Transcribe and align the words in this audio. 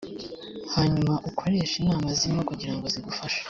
hanyuma 0.73 1.13
ukoreshe 1.29 1.75
inama 1.77 2.07
zirimo 2.17 2.41
kugira 2.49 2.73
ngo 2.75 2.85
zigufashe 2.93 3.39